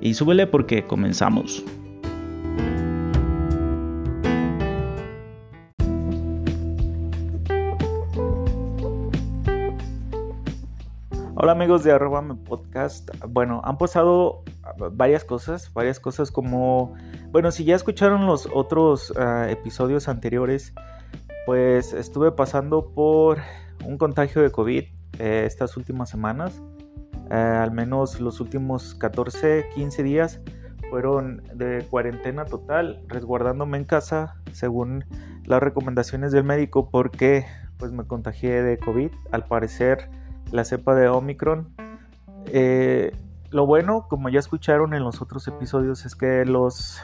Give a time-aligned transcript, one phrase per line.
[0.00, 1.64] Y súbele porque comenzamos.
[11.34, 13.10] Hola amigos de arroba mi podcast.
[13.28, 14.44] Bueno, han pasado
[14.92, 16.94] varias cosas, varias cosas como,
[17.30, 20.74] bueno, si ya escucharon los otros uh, episodios anteriores,
[21.46, 23.38] pues estuve pasando por
[23.84, 24.84] un contagio de COVID
[25.18, 26.60] eh, estas últimas semanas.
[27.30, 30.40] Eh, al menos los últimos 14, 15 días
[30.90, 35.04] fueron de cuarentena total, resguardándome en casa según
[35.44, 37.44] las recomendaciones del médico porque
[37.78, 39.10] pues me contagié de COVID.
[39.30, 40.10] Al parecer
[40.52, 41.68] la cepa de Omicron.
[42.46, 43.12] Eh,
[43.50, 47.00] lo bueno, como ya escucharon en los otros episodios, es que los,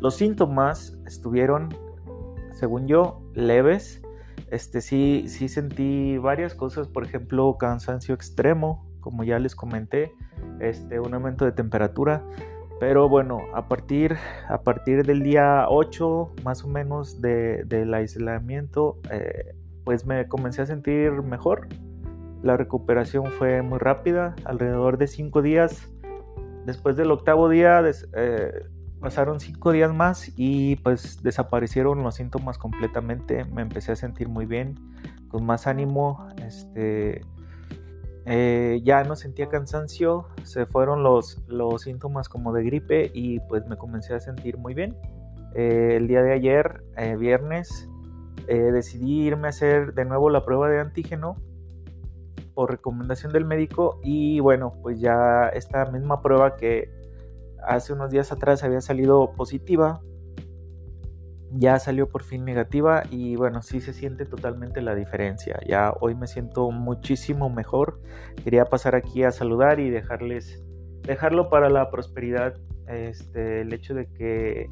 [0.00, 1.74] los síntomas estuvieron,
[2.52, 4.02] según yo, leves.
[4.52, 10.12] Este sí, sí sentí varias cosas, por ejemplo, cansancio extremo, como ya les comenté,
[10.60, 12.22] este, un aumento de temperatura.
[12.78, 14.18] Pero bueno, a partir,
[14.50, 20.60] a partir del día 8 más o menos de, del aislamiento, eh, pues me comencé
[20.60, 21.68] a sentir mejor.
[22.42, 25.90] La recuperación fue muy rápida, alrededor de cinco días.
[26.66, 27.82] Después del octavo día
[28.14, 28.66] eh,
[29.02, 33.44] pasaron cinco días más y pues desaparecieron los síntomas completamente.
[33.44, 34.76] Me empecé a sentir muy bien,
[35.28, 36.28] con más ánimo.
[36.46, 37.20] Este,
[38.24, 43.66] eh, ya no sentía cansancio, se fueron los, los síntomas como de gripe y pues
[43.66, 44.96] me comencé a sentir muy bien.
[45.54, 46.84] Eh, el día de ayer,
[47.18, 47.90] viernes,
[48.46, 51.36] eh, decidí irme a hacer de nuevo la prueba de antígeno
[52.54, 57.01] por recomendación del médico y bueno, pues ya esta misma prueba que
[57.66, 60.00] hace unos días atrás había salido positiva,
[61.54, 65.60] ya salió por fin negativa y bueno, sí se siente totalmente la diferencia.
[65.66, 68.00] Ya hoy me siento muchísimo mejor.
[68.42, 70.62] Quería pasar aquí a saludar y dejarles
[71.02, 72.54] dejarlo para la prosperidad
[72.86, 74.68] este el hecho de que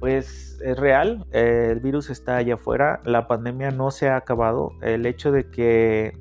[0.00, 5.06] pues es real, el virus está allá afuera, la pandemia no se ha acabado, el
[5.06, 6.12] hecho de que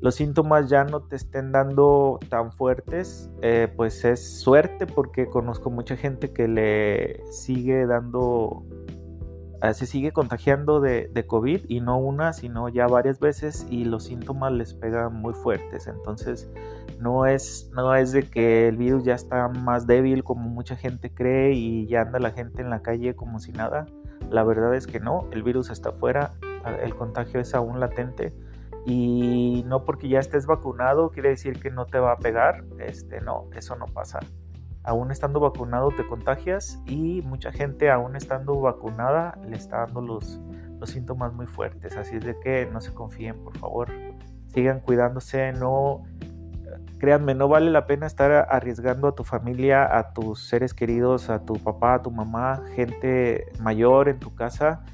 [0.00, 5.70] los síntomas ya no te estén dando tan fuertes, eh, pues es suerte porque conozco
[5.70, 8.64] mucha gente que le sigue dando
[9.62, 14.04] Ah, se sigue contagiando de, COVID y no una, sino ya varias veces y los
[14.04, 15.86] síntomas les pegan muy fuertes.
[15.86, 16.50] Entonces
[17.00, 21.12] no es, no es de que el virus ya está más débil como mucha gente
[21.12, 23.86] cree y ya anda la gente en la calle como si nada.
[24.30, 26.32] La verdad es que no, el virus está afuera,
[26.82, 28.34] el contagio es aún latente
[28.86, 32.64] y no porque ya estés vacunado quiere decir que no te va a pegar.
[32.78, 34.20] Este, no, eso no pasa
[34.86, 40.40] aún estando vacunado te contagias y mucha gente aún estando vacunada le está dando los,
[40.78, 41.96] los síntomas muy fuertes.
[41.96, 43.90] Así es de que no se confíen, por favor.
[44.46, 46.04] Sigan cuidándose, no
[46.98, 51.44] créanme, no vale la pena estar arriesgando a tu familia, a tus seres queridos, a
[51.44, 54.84] tu papá, a tu mamá, gente mayor en tu casa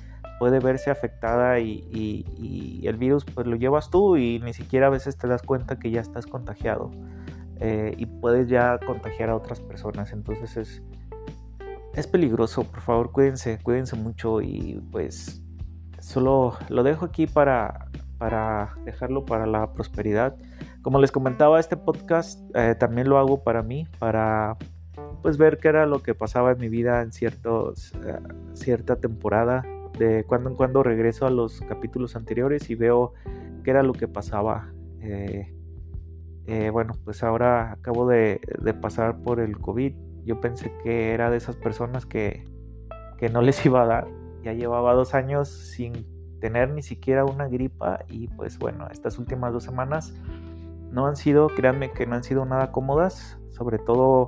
[0.42, 4.91] puede verse afectada y, y, el virus pues lo llevas tú y ni siquiera a
[4.91, 6.91] veces te das cuenta que ya estás contagiado.
[7.60, 10.12] Eh, y puedes ya contagiar a otras personas.
[10.12, 10.82] Entonces es,
[11.94, 15.41] es peligroso, por favor cuídense, cuídense mucho y pues
[16.00, 17.86] solo lo dejo aquí para,
[18.19, 20.34] para dejarlo para la prosperidad.
[20.82, 24.56] Como les comentaba, este podcast eh, también lo hago para mí, para
[25.22, 28.19] pues ver qué era lo que pasaba en mi vida en ciertos, eh,
[28.54, 29.62] cierta temporada.
[30.02, 33.12] De cuando en cuando regreso a los capítulos anteriores y veo
[33.62, 34.72] qué era lo que pasaba.
[35.00, 38.40] Eh, bueno, pues ahora acabo de,
[38.81, 39.94] pasar por el COVID.
[40.25, 42.44] Yo pensé que era de esas personas que,
[43.16, 44.08] que no les iba a dar.
[44.43, 46.04] Ya llevaba dos años sin
[46.40, 50.12] tener ni siquiera una gripa y pues bueno, estas últimas dos semanas
[50.90, 54.26] no han sido, créanme que no han sido nada cómodas, sobre todo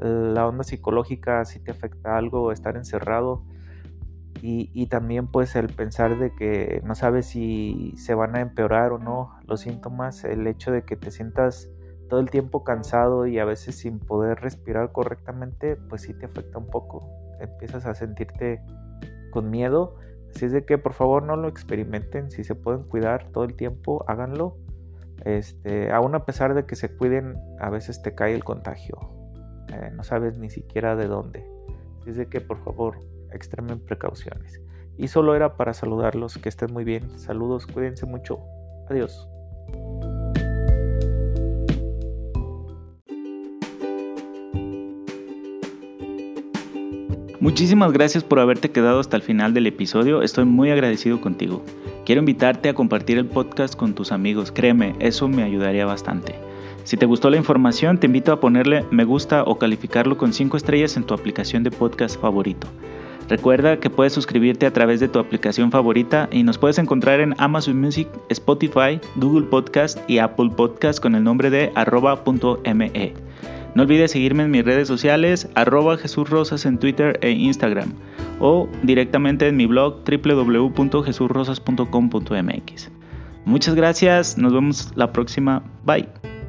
[0.00, 3.42] eh, la onda psicológica si te afecta algo, estar encerrado
[4.42, 8.98] y, también pues el pensar de que no sabes si se van a empeorar o
[8.98, 11.68] no los síntomas, el hecho de que te sientas
[12.08, 16.58] todo el tiempo cansado y a veces sin poder respirar correctamente, pues sí te afecta
[16.58, 17.06] un poco.
[17.38, 18.62] Empiezas a sentirte
[19.30, 19.96] con miedo.
[20.34, 22.30] Así es de que por favor no lo experimenten.
[22.30, 24.56] Si se pueden cuidar todo el tiempo, háganlo.
[25.24, 28.96] Este, aún a pesar de que se cuiden, a veces te cae el contagio.
[29.72, 31.46] eh, no sabes ni siquiera de dónde.
[32.00, 32.98] Así de que por favor
[33.32, 34.60] extremen precauciones.
[34.96, 37.18] Y solo era para saludarlos, que estén muy bien.
[37.18, 38.40] Saludos, cuídense mucho.
[38.88, 39.28] Adiós.
[47.40, 51.64] Muchísimas gracias por haberte quedado hasta el final del episodio, estoy muy agradecido contigo.
[52.04, 56.34] Quiero invitarte a compartir el podcast con tus amigos, créeme, eso me ayudaría bastante.
[56.84, 60.58] Si te gustó la información, te invito a ponerle me gusta o calificarlo con 5
[60.58, 62.66] estrellas en tu aplicación de podcast favorito.
[63.30, 67.36] Recuerda que puedes suscribirte a través de tu aplicación favorita y nos puedes encontrar en
[67.38, 73.14] Amazon Music, Spotify, Google Podcast y Apple Podcast con el nombre de arroba.me.
[73.76, 77.92] No olvides seguirme en mis redes sociales, arroba Jesús Rosas en Twitter e Instagram,
[78.40, 82.90] o directamente en mi blog www.jesurrosas.com.mx.
[83.44, 86.39] Muchas gracias, nos vemos la próxima, bye.